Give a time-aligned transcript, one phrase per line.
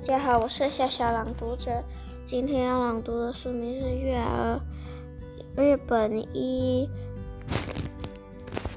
[0.00, 1.82] 大家好，我是小小朗读者。
[2.24, 4.60] 今天要朗读的书名是《月儿》，
[5.60, 6.88] 日本一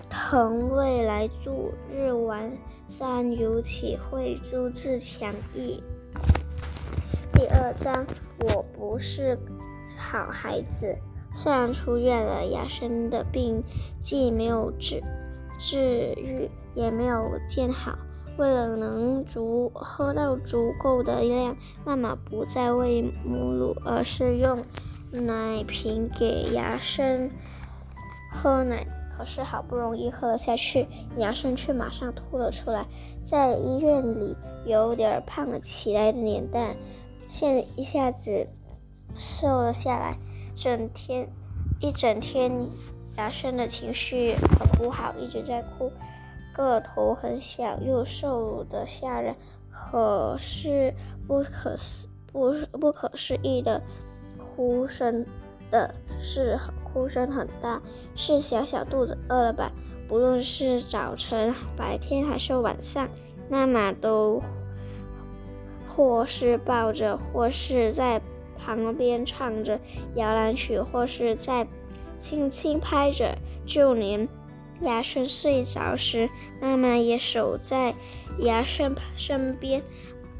[0.10, 2.52] 藤未来著，日丸
[2.88, 5.84] 山由启绘，朱自强译。
[7.34, 8.04] 第二章，
[8.40, 9.38] 我不是
[9.96, 10.98] 好孩子。
[11.36, 13.64] 虽然出院了，牙生的病
[14.00, 15.04] 既没有治
[15.60, 17.96] 治愈，也没有见好。
[18.38, 24.64] 为了能足喝到足够的量，妈妈不再喂母乳，而是用
[25.12, 27.30] 奶瓶给牙生
[28.32, 28.86] 喝奶。
[29.18, 32.88] 可是好不容易喝了下去，牙生却马上吐了出来，
[33.24, 36.76] 在医院里有点胖了起来的脸蛋，
[37.30, 38.48] 现一下子
[39.16, 40.18] 瘦了下来，
[40.56, 41.30] 整天
[41.80, 42.68] 一整天，
[43.16, 45.92] 牙生的情绪很不好，一直在哭。
[46.54, 49.36] 个头很小又瘦的吓人，
[49.70, 50.94] 可是
[51.28, 53.82] 不可思不不可思议的
[54.38, 55.26] 哭声
[55.70, 57.82] 的是哭声很大，
[58.16, 59.72] 是小小肚子饿了吧？
[60.08, 63.08] 不论是早晨、白天还是晚上，
[63.50, 64.42] 妈妈都
[65.88, 68.22] 或是抱着，或是在
[68.58, 69.80] 旁边唱着
[70.16, 71.66] 摇篮曲，或是在
[72.18, 74.28] 轻轻拍着，就连。
[74.82, 76.30] 牙生睡着时，
[76.60, 77.94] 妈妈也守在
[78.40, 79.84] 牙生身边。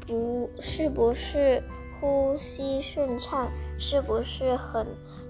[0.04, 1.62] 不是不是
[2.00, 3.48] 呼吸顺畅，
[3.78, 4.86] 是不是很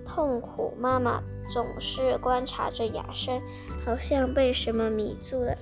[0.07, 0.75] 痛苦？
[0.79, 3.41] 妈妈总是观察着牙生，
[3.85, 5.57] 好像被什么迷住了。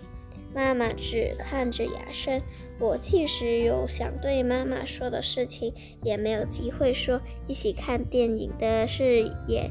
[0.55, 2.41] 妈妈只看着牙生。
[2.79, 7.21] 我即使有想对妈妈说的事情，也没有机会说。
[7.49, 9.71] 一起看电影的事也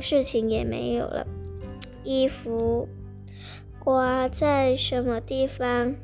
[0.00, 1.26] 事情也没有了。
[2.04, 2.88] 衣服。
[3.88, 5.94] 挂在什么地方，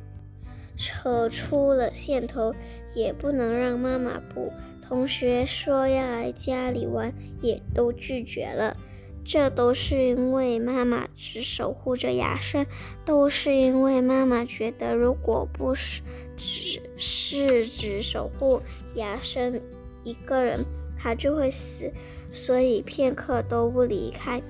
[0.74, 2.54] 扯出了线头，
[2.94, 4.50] 也不能让妈妈补。
[4.80, 8.74] 同学说要来家里玩，也都拒绝了。
[9.22, 12.64] 这都是因为妈妈只守护着牙生，
[13.04, 16.00] 都是因为妈妈觉得，如果不是
[16.38, 18.62] 只是只守护
[18.94, 19.60] 牙生
[20.04, 20.64] 一个人，
[20.98, 21.92] 他就会死，
[22.32, 24.40] 所以片刻都不离开。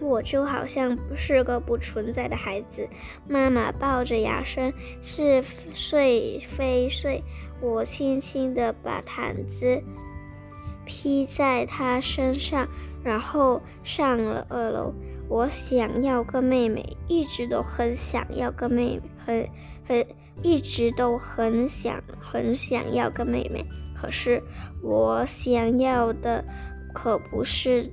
[0.00, 2.88] 我就好像不是个不存在的孩子，
[3.28, 4.72] 妈妈抱着牙生
[5.02, 5.42] 是
[5.74, 7.22] 睡非睡，
[7.60, 9.82] 我轻轻地把毯子
[10.86, 12.66] 披在他身上，
[13.04, 14.94] 然后上了二楼。
[15.28, 19.48] 我想要个妹妹，一直都很想要个妹妹，很
[19.86, 20.06] 很
[20.42, 23.64] 一直都很想很想要个妹妹。
[23.94, 24.42] 可是
[24.82, 26.42] 我想要的
[26.94, 27.92] 可不是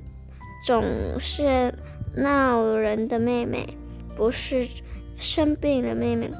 [0.65, 0.81] 总
[1.19, 1.73] 是。
[2.17, 3.77] 闹人的妹妹，
[4.15, 4.67] 不是
[5.15, 6.31] 生病的妹妹，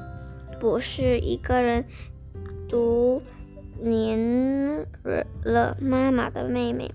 [0.60, 1.84] 不是一个人
[2.68, 3.22] 独
[3.80, 4.84] 黏
[5.44, 6.90] 了妈妈的妹妹，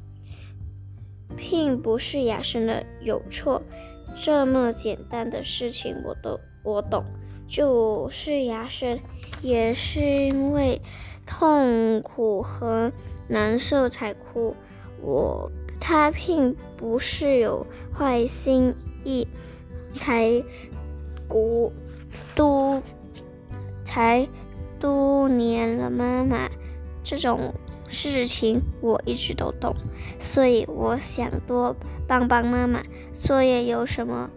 [1.38, 3.62] 并不是雅生的有错。
[4.20, 7.06] 这么简单的事情我都我懂，
[7.48, 9.00] 就是雅生
[9.42, 10.82] 也是因为
[11.26, 12.92] 痛苦和
[13.30, 14.56] 难受才哭。
[15.02, 15.50] 我。
[15.86, 18.74] 他并不是有坏心
[19.04, 19.28] 意，
[19.94, 20.42] 才
[21.28, 21.74] 孤
[22.34, 22.82] 都
[23.84, 24.30] 才
[24.80, 26.50] 多年了妈妈
[27.04, 27.54] 这种
[27.90, 29.76] 事情我一直都懂，
[30.18, 31.76] 所以我想多
[32.08, 32.82] 帮帮妈妈。
[33.12, 34.30] 作业有什么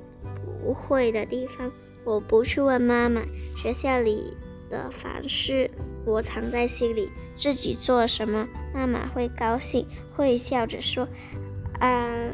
[0.65, 1.71] 不会的地方，
[2.05, 3.23] 我不去问妈妈。
[3.57, 4.37] 学校里
[4.69, 5.71] 的凡事。
[6.07, 11.07] 我藏在心里，自己做什么，妈妈会高兴，会笑着说
[11.81, 12.31] ：“阿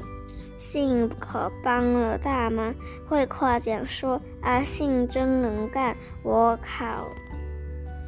[0.57, 2.75] 信可帮了大忙。”
[3.09, 7.09] 会夸奖说：“阿信真能干。”我考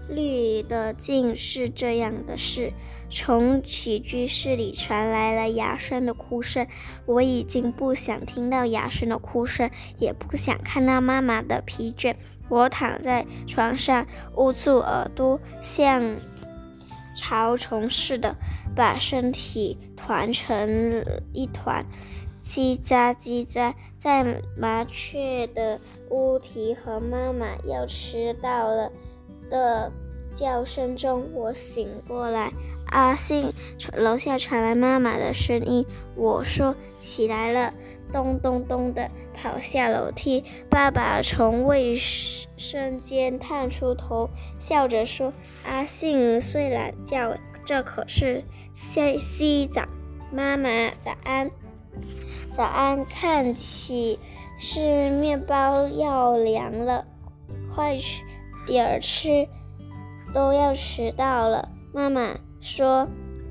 [0.08, 2.72] 绿的尽是这样的事。
[3.10, 6.66] 从起居室里传来了哑声的哭声，
[7.06, 12.16] 我已经不想听到哑声的哭声，也不想看到妈妈的疲倦。
[12.48, 14.06] 我躺在床上，
[14.36, 16.16] 捂住耳朵，像
[17.16, 18.36] 潮虫似的
[18.74, 21.86] 把身体团成一团，
[22.44, 25.80] 叽喳叽喳，在麻雀的
[26.10, 28.90] 屋啼和妈妈要迟到了
[29.50, 29.92] 的
[30.34, 32.52] 叫声中，我醒过来。
[32.86, 33.52] 阿信，
[33.96, 35.84] 楼下传来妈妈的声音。
[36.14, 37.72] 我说：“起来了。”
[38.12, 44.30] 咚咚咚的跑下楼梯，爸爸从卫生间探出头，
[44.60, 45.32] 笑着说
[45.66, 49.88] ：“阿信睡懒觉，这可是西西早。”
[50.30, 51.50] 妈妈早安，
[52.52, 53.04] 早安。
[53.04, 54.20] 看起
[54.58, 57.06] 是面包要凉了，
[57.74, 57.98] 快
[58.66, 59.48] 点儿吃，
[60.34, 61.68] 都要迟到了。
[61.92, 63.08] 妈妈说：“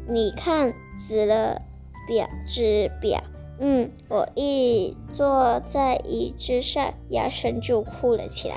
[0.09, 1.61] 你看，指了
[2.07, 3.23] 表，指表。”
[3.59, 8.55] 嗯，我一坐在椅子上，牙生就哭了起来。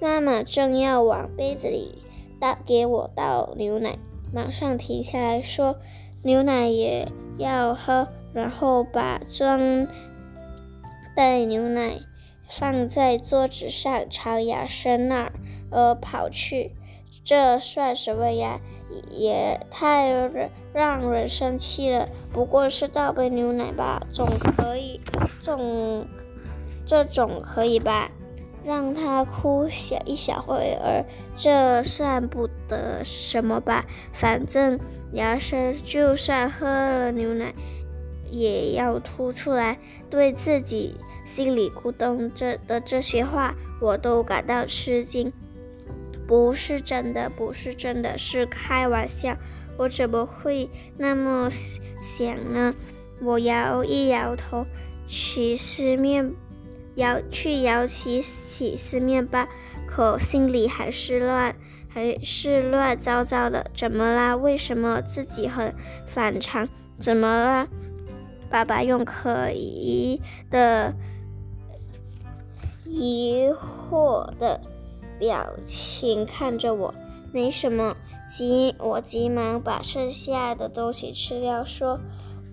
[0.00, 1.98] 妈妈正要往杯子里
[2.40, 3.98] 倒给我倒牛奶，
[4.32, 5.76] 马上停下来说
[6.22, 9.88] ：“牛奶也要喝。”然后把装
[11.16, 12.00] 袋牛奶
[12.46, 15.32] 放在桌子上，朝牙生那儿
[15.70, 16.72] 呃跑去。
[17.24, 18.60] 这算什么呀？
[19.10, 20.08] 也太
[20.72, 22.08] 让人生气了。
[22.32, 25.00] 不过是倒杯牛奶吧，总可以，
[25.40, 26.06] 总
[26.86, 28.10] 这总可以吧？
[28.64, 31.04] 让他哭小一小会儿，
[31.36, 33.84] 这算不得什么吧？
[34.12, 34.78] 反正
[35.12, 37.54] 牙生就算喝了牛奶，
[38.30, 39.78] 也要吐出来。
[40.08, 40.94] 对自己
[41.26, 45.30] 心里咕咚这的这些话，我都感到吃惊。
[46.28, 49.36] 不是真的，不是真的，是开玩笑。
[49.78, 52.74] 我怎么会那么想呢？
[53.22, 54.66] 我摇一摇头，
[55.04, 56.34] 起司面，
[56.96, 59.48] 摇去摇起起司面包，
[59.86, 61.56] 可心里还是乱，
[61.88, 63.70] 还是乱糟糟的。
[63.74, 64.36] 怎么啦？
[64.36, 65.74] 为什么自己很
[66.06, 66.68] 反常？
[67.00, 67.68] 怎么了？
[68.50, 70.20] 爸爸用可疑
[70.50, 70.94] 的、
[72.84, 74.60] 疑惑的。
[75.18, 76.94] 表情看着我，
[77.32, 77.96] 没什么。
[78.30, 81.98] 急，我急忙把剩下的东西吃掉，说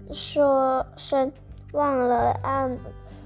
[0.10, 1.34] 说声
[1.74, 2.78] 忘了按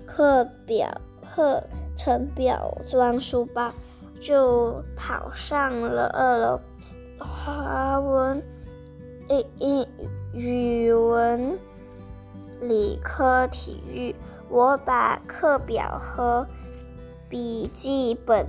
[0.08, 0.90] 课表
[1.22, 1.64] 课
[1.96, 3.72] 程表装书包，
[4.20, 6.60] 就跑上了二楼。
[7.20, 8.42] 华文、
[9.28, 9.88] 英英
[10.34, 11.60] 语文、
[12.62, 14.16] 理科、体育，
[14.50, 16.48] 我把课表和
[17.30, 18.48] 笔记本。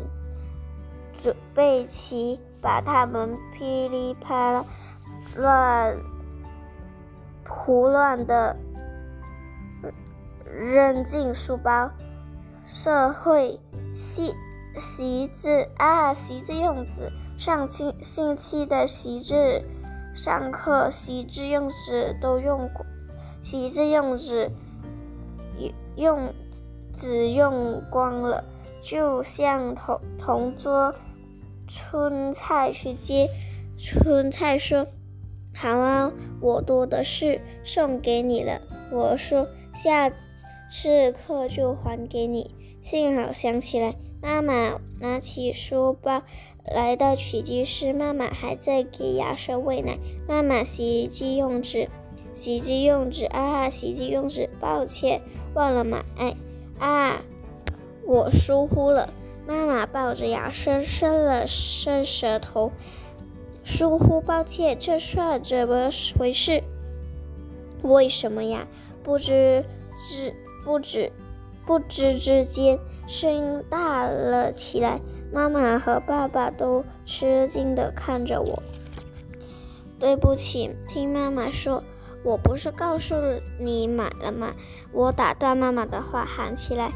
[1.22, 4.64] 准备齐，把他们噼里啪啦、
[5.37, 5.96] 乱
[7.49, 8.56] 胡乱的
[10.44, 11.90] 扔进书包。
[12.67, 13.58] 社会
[13.93, 14.34] 习
[14.76, 17.11] 习字啊，习字用纸。
[17.37, 19.62] 上星星期的习字
[20.14, 22.84] 上课，习字用纸都用过，
[23.40, 24.52] 习字用纸
[25.96, 26.34] 用
[26.94, 28.44] 纸用光了，
[28.82, 30.94] 就像同同桌。
[31.70, 33.28] 春菜去接，
[33.78, 34.88] 春菜说
[35.55, 40.11] ：“好啊，我多的是，送给你了。”我说：“下
[40.69, 46.22] 次课就还给你。”幸好想起来，妈妈拿起书包
[46.64, 49.99] 来到取机室，妈妈还在给牙生喂奶。
[50.26, 51.88] 妈妈，洗衣机用纸，
[52.32, 55.20] 洗衣机用纸啊，洗衣机用纸，抱歉，
[55.55, 56.02] 忘了买。
[56.81, 57.23] 啊，
[58.06, 59.08] 我疏忽了。
[59.50, 62.70] 妈妈抱着牙伸伸了伸舌头，
[63.64, 66.62] 疏忽，抱歉，这算怎么回事？
[67.82, 68.69] 为什么呀？
[69.02, 69.64] 不知
[69.99, 70.32] 知
[70.64, 71.11] 不知
[71.67, 75.00] 不知之间，声音大了起来。
[75.32, 78.62] 妈妈和爸爸都吃惊地看着我。
[79.99, 81.82] 对不起，听妈妈说，
[82.23, 83.17] 我不是告诉
[83.58, 84.55] 你买了吗？
[84.93, 86.93] 我打断妈妈的话，喊起来。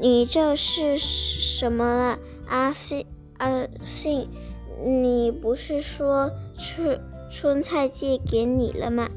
[0.00, 3.04] 你这是什么了，阿信？
[3.38, 4.28] 阿信，
[4.84, 7.00] 你不是说春
[7.32, 9.08] 春菜借给你了吗？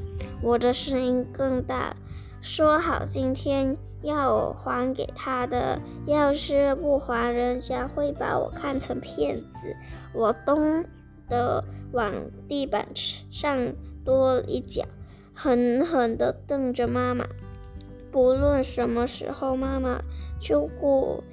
[0.42, 1.96] 我的声音更大，
[2.40, 9.76] 说好今天要还给他的，要是不还，人家会把我看成骗子。
[10.12, 10.84] 我咚
[11.28, 12.12] 的往
[12.48, 14.84] 地板上跺一脚，
[15.32, 17.24] 狠狠地瞪着妈妈。
[18.12, 20.02] 不论什么时候，妈妈
[20.38, 21.24] 就顾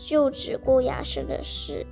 [0.00, 1.84] 就只顾雅生的事。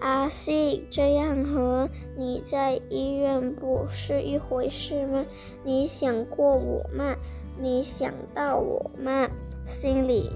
[0.00, 5.24] 阿信，这样和你在医院不是一回事吗？
[5.62, 7.14] 你想过我吗？
[7.60, 9.28] 你想到我吗？
[9.64, 10.32] 心里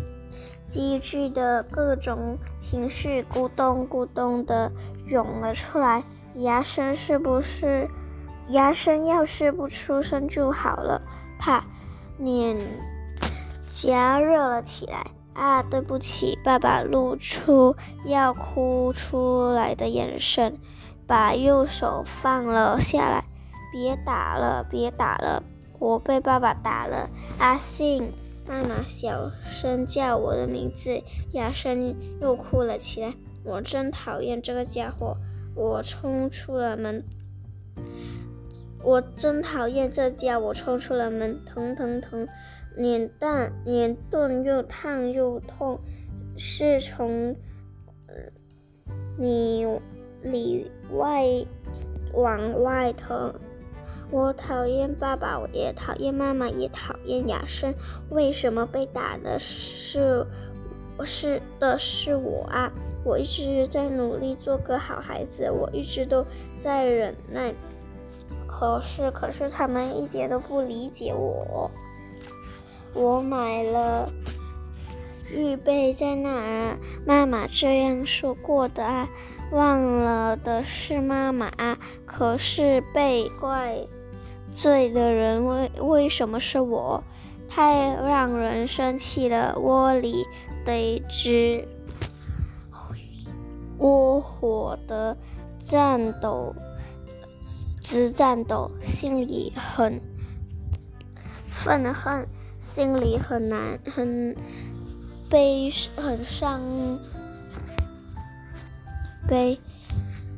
[0.69, 4.71] 积聚的各种情绪咕咚咕咚的
[5.07, 6.05] 涌了出来。
[6.35, 7.89] 牙生是不是？
[8.51, 11.03] 牙生要是不出声就好了。
[11.41, 11.65] 怕
[12.19, 12.57] 脸。
[13.77, 15.63] 加热了起来啊！
[15.63, 20.59] 对不起，爸爸露出要哭出来的眼神，
[21.07, 23.25] 把右手放了下来。
[23.71, 25.43] 别打了，别打了，
[25.79, 27.11] 我被爸爸打了。
[27.39, 28.11] 阿信，
[28.49, 31.03] 妈妈小声叫我的名字，
[31.33, 33.13] 哑声又哭了起来。
[33.45, 35.19] 我真讨厌这个家伙！
[35.55, 37.05] 我冲出了门。
[38.83, 40.39] 我真讨厌这家！
[40.39, 42.27] 我冲出了门，疼疼疼，
[42.77, 45.81] 脸蛋脸钝又烫又痛，
[46.37, 47.35] 是从
[49.17, 49.67] 里
[50.23, 51.25] 里外
[52.13, 53.35] 往外疼
[54.11, 57.75] 我讨厌爸爸，我也讨厌妈妈，也讨厌雅生。
[58.11, 60.27] 为什么被打的是
[61.03, 62.73] 是的是我啊？
[63.05, 67.55] 我一直在努力做个好孩子，我一直都在忍耐。
[68.47, 71.71] 可是，可是他们一点都不理解我。
[72.97, 74.11] 我买了。
[75.31, 79.09] 预备在那儿，妈妈这样说过的啊。
[79.53, 81.79] 忘了的是妈妈啊。
[82.05, 83.87] 可是被怪
[84.51, 87.03] 罪的人为为什么是我？
[87.49, 89.57] 太让人生气了！
[89.59, 90.27] 窝里
[90.65, 91.67] 得直
[93.79, 95.17] 窝火的
[95.59, 96.55] 战斗，
[97.81, 100.01] 直战斗，心里很
[101.49, 102.27] 愤恨，
[102.77, 104.37] 心里很难很。
[105.31, 106.61] 悲很伤
[109.27, 109.59] 悲，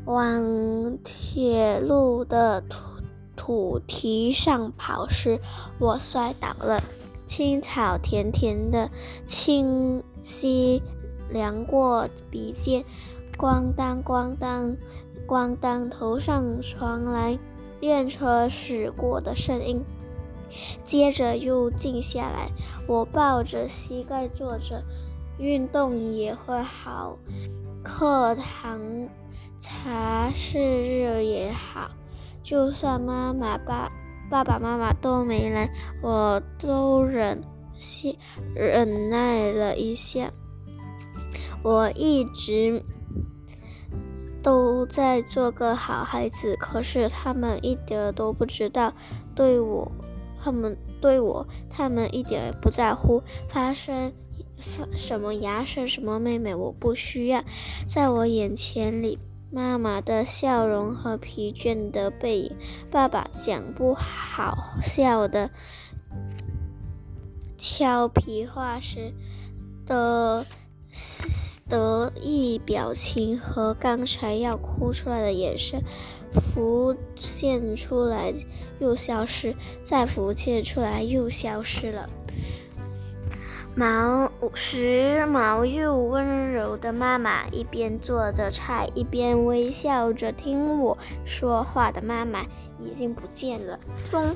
[0.05, 2.79] 往铁路的土
[3.35, 5.41] 土堤上跑时，
[5.81, 6.81] 我摔倒了。
[7.27, 8.89] 青草甜甜的，
[9.27, 10.81] 清晰
[11.29, 12.85] 凉过鼻尖，
[13.37, 14.77] 咣当咣当
[15.27, 17.37] 咣当，头上传来
[17.81, 19.85] 电车驶过的声音。
[20.85, 22.51] 接着又静下来，
[22.87, 24.85] 我抱着膝盖坐着，
[25.39, 27.19] 运动也会好，
[27.83, 28.81] 课堂
[29.59, 31.91] 茶室日也好，
[32.43, 33.91] 就算妈妈爸
[34.31, 35.71] 爸爸妈妈都没来，
[36.03, 37.43] 我都忍
[37.77, 38.19] 心
[38.55, 40.33] 忍耐了一下。
[41.63, 42.85] 我一直
[44.43, 48.93] 都在做个好孩子，可是他们一点都不知道
[49.35, 49.91] 对我。
[50.43, 53.23] 他们对我，他们一点也不在乎。
[53.49, 54.13] 发生
[54.61, 57.45] 发什么牙生什么妹妹，我不需要。
[57.87, 59.19] 在我眼前里，
[59.51, 62.57] 妈妈的笑容和疲倦的背影，
[62.91, 65.51] 爸爸讲不好笑的
[67.57, 69.15] 俏皮话时
[69.87, 70.47] 的
[71.69, 75.83] 得意表情和刚才要哭出来的眼神。
[76.33, 78.33] 浮现出来
[78.79, 82.09] 又消失，再浮现出来又消失了。
[83.75, 92.45] 毛时髦又温柔的妈妈，一边做着菜，一边微笑着听我说话的妈妈
[92.79, 93.79] 已经不见了。
[94.11, 94.35] 风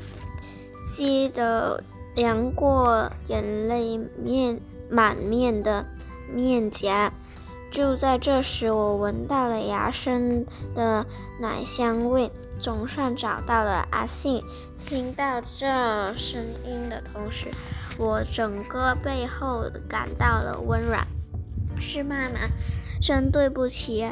[0.89, 1.83] 激得
[2.15, 5.87] 凉过眼泪面满面的
[6.33, 7.13] 面颊。
[7.73, 11.07] 就在这时，我闻到了牙生的
[11.41, 14.45] 奶香味，总算找到了阿信。
[14.87, 17.49] 听到这声音的同时，
[17.97, 21.07] 我整个背后感到了温暖。
[21.81, 22.41] 是妈妈，
[23.01, 24.07] 真对不起，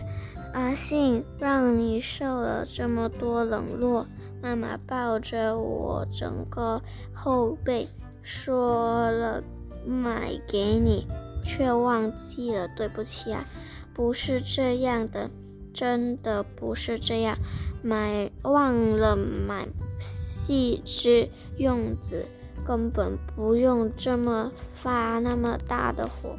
[0.54, 4.06] 阿信，让你受了这么多冷落。
[4.42, 6.80] 妈妈抱着我整个
[7.12, 7.86] 后背，
[8.22, 9.42] 说了
[9.86, 11.06] 买给你。
[11.42, 13.44] 却忘记了，对不起啊，
[13.92, 15.30] 不是这样的，
[15.72, 17.36] 真的不是这样，
[17.82, 19.68] 买忘了买
[19.98, 22.26] 细枝用子，
[22.66, 26.36] 根本不用这么发那么大的火。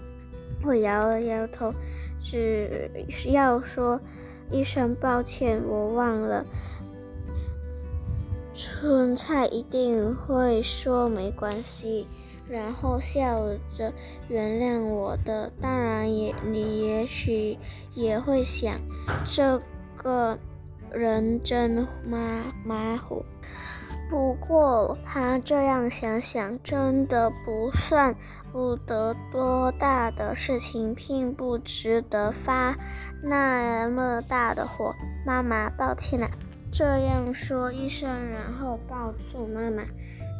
[0.63, 1.73] 我摇了摇头，
[2.19, 2.89] 只
[3.25, 3.99] 要说
[4.51, 6.45] 一声抱歉，我忘了。
[8.53, 12.05] 春菜一定会说没关系。
[12.49, 13.41] 然后笑
[13.73, 13.93] 着
[14.27, 17.57] 原谅我的，当然也你也许
[17.93, 18.79] 也会想，
[19.25, 19.61] 这
[19.95, 20.37] 个
[20.91, 22.17] 人真马
[22.65, 23.23] 马虎。
[24.09, 28.13] 不过他这样想想，真的不算
[28.51, 32.75] 不得多大的事情，并不值得发
[33.23, 34.93] 那么大的火。
[35.25, 36.29] 妈妈，抱歉了。
[36.69, 39.83] 这样说一声，然后抱住妈妈。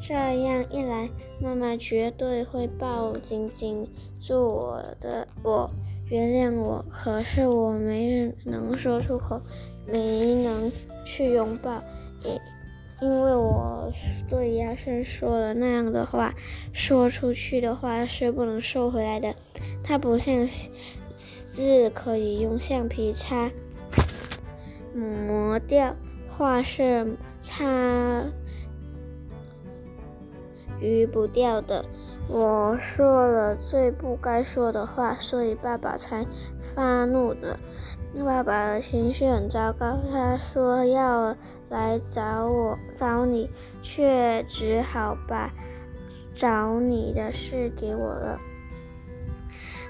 [0.04, 1.08] 这样一来，
[1.40, 3.88] 妈妈绝对会抱紧紧
[4.20, 5.70] 住我的，我
[6.10, 6.84] 原谅我。
[6.90, 9.40] 可是我没能说出口，
[9.86, 10.72] 没能
[11.06, 11.84] 去拥抱，
[12.24, 12.40] 因
[13.00, 13.92] 因为我
[14.28, 16.34] 对亚生说了那样的话，
[16.74, 19.36] 说出去的话是不能收回来的。
[19.84, 20.48] 它不像
[21.16, 23.52] 字可以用橡皮擦
[24.96, 25.96] 磨掉，
[26.28, 28.26] 画是擦。
[30.82, 31.86] 鱼不掉的，
[32.28, 36.26] 我说了最不该说的话，所以爸爸才
[36.60, 37.58] 发怒的。
[38.26, 41.36] 爸爸的情绪很糟糕，他说要
[41.70, 43.50] 来找我找你，
[43.82, 45.54] 却只好把
[46.34, 48.40] 找你的事给我了。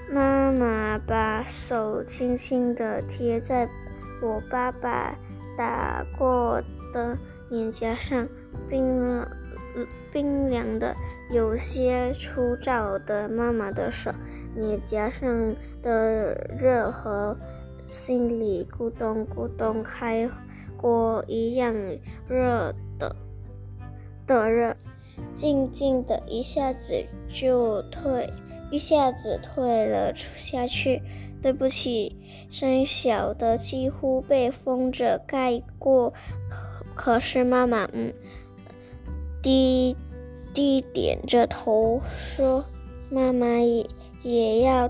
[0.08, 3.68] 妈妈把手轻轻地贴在
[4.20, 5.16] 我爸爸
[5.56, 7.16] 打过的
[7.48, 8.28] 脸颊上
[8.68, 9.24] 冰
[10.12, 10.94] 冰凉的、
[11.30, 14.12] 有些粗糙的妈妈的手，
[14.54, 17.36] 脸颊上的热和
[17.88, 20.28] 心里咕咚咕咚开
[20.76, 21.74] 锅一样
[22.28, 23.14] 热的
[24.26, 24.76] 的热，
[25.32, 28.28] 静静的一下子就退，
[28.70, 31.02] 一下子退了下去。
[31.42, 32.16] 对不起，
[32.48, 36.12] 声音小的几乎被风着盖过。
[36.94, 38.12] 可是妈妈，嗯，
[39.42, 39.96] 低
[40.54, 42.64] 低点着头说
[43.10, 43.86] ：“妈妈也
[44.22, 44.88] 也要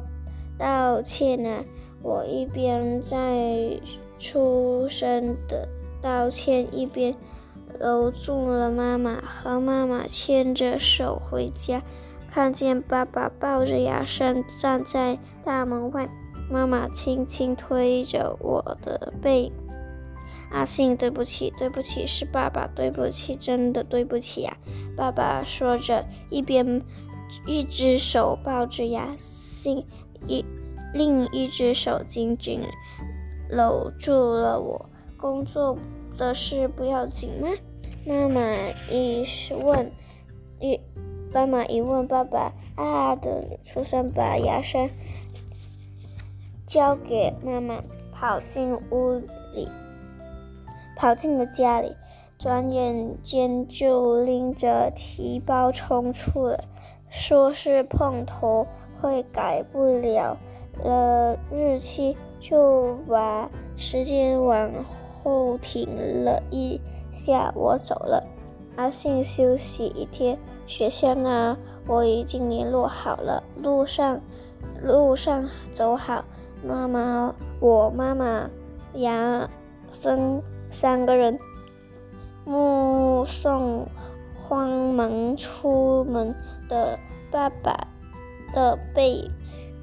[0.59, 1.65] 道歉呢。”
[2.03, 3.81] 我一边在
[4.19, 5.69] 出声的
[6.01, 7.15] 道歉，一边
[7.79, 11.83] 搂住了妈妈，和妈妈牵着手回家。
[12.29, 16.09] 看见爸爸抱着牙山站在大门外。
[16.51, 19.53] 妈妈轻轻推着我的背，
[20.53, 24.57] 阿信，对不起，对不起，是爸爸，对不起，真的对不起呀！
[24.97, 26.83] 爸爸说着，一边
[27.47, 29.85] 一只手抱着雅信，
[30.29, 30.45] 一
[30.93, 32.61] 另一只手紧紧
[33.49, 34.91] 搂住了我。
[35.17, 35.79] 工作
[36.19, 37.49] 的事不要紧吗？
[38.05, 38.41] 妈妈
[38.91, 39.25] 一
[39.65, 39.91] 问，
[40.61, 40.79] 一
[41.33, 44.89] 妈妈一问，爸爸啊的出声把牙刷。
[46.67, 47.83] 交给妈妈，
[48.13, 49.15] 跑进屋
[49.55, 49.69] 里，
[50.97, 51.97] 跑进了家里，
[52.39, 56.65] 转眼间就拎着提包冲出了，
[57.09, 58.67] 说是碰头
[59.01, 60.37] 会改不了
[60.83, 64.71] 了日期，就把时间往
[65.23, 65.89] 后停
[66.25, 66.81] 了一
[67.11, 67.53] 下。
[67.55, 68.23] 我走了，
[68.77, 71.57] 阿信休息一天，学校那
[71.87, 74.21] 我已经联络好了，路上
[74.83, 76.25] 路上走好。
[76.65, 78.49] 妈妈，我妈妈，
[78.95, 79.49] 牙
[79.91, 80.41] 生
[80.73, 81.39] 三个人
[82.45, 83.87] 目送
[84.35, 86.35] 慌忙出门
[86.69, 86.99] 的
[87.31, 87.87] 爸爸
[88.53, 89.31] 的背。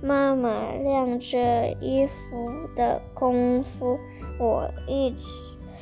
[0.02, 4.00] 妈妈晾着衣服的功夫，
[4.40, 5.14] 我一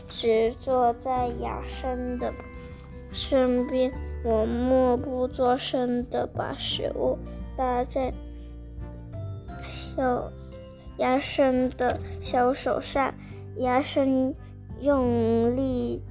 [0.10, 2.34] 直坐在雅生的
[3.12, 3.92] 身边。
[4.26, 7.20] 我默不作声的把食物
[7.56, 8.12] 搭在
[9.62, 10.32] 小。
[10.98, 13.14] 牙生的小手上，
[13.58, 14.34] 牙生
[14.80, 16.04] 用力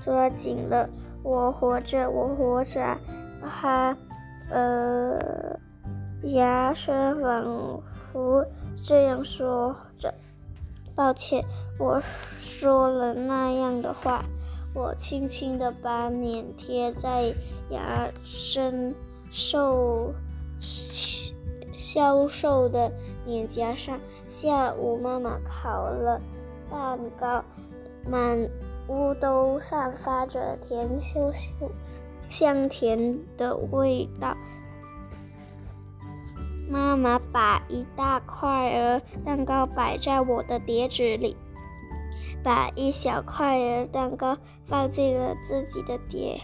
[0.00, 0.88] 抓紧了。
[1.22, 2.98] 我活着，我活着。
[3.42, 3.96] 哈，
[4.50, 5.58] 呃，
[6.22, 10.14] 牙生仿佛这样说着。
[10.94, 11.44] 抱歉，
[11.78, 14.24] 我说了那样的话。
[14.74, 17.32] 我轻轻地把脸贴在
[17.70, 18.94] 牙生
[19.30, 20.12] 瘦。
[21.76, 22.92] 消瘦的
[23.24, 23.98] 脸颊上。
[24.28, 26.20] 下午，妈妈烤了
[26.70, 27.44] 蛋糕，
[28.08, 28.48] 满
[28.88, 31.50] 屋都散发着甜咻咻、
[32.28, 34.36] 香甜的味道。
[36.68, 41.36] 妈妈把一大块儿蛋糕摆在我的碟子里，
[42.42, 46.40] 把一小块儿蛋糕放进了自己的碟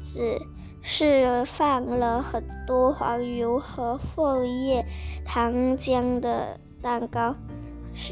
[0.00, 0.40] 子。
[0.88, 4.86] 是放了很多黄油和枫叶
[5.24, 7.34] 糖浆的蛋糕。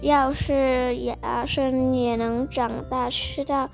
[0.03, 3.71] 要是牙生也能长大，吃到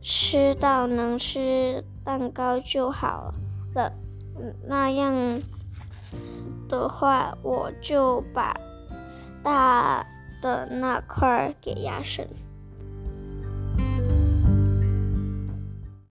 [0.00, 3.34] 吃到能吃蛋糕就好
[3.74, 3.92] 了。
[4.66, 5.42] 那样
[6.68, 8.56] 的话，我就把
[9.42, 10.06] 大
[10.40, 12.26] 的那块给牙生。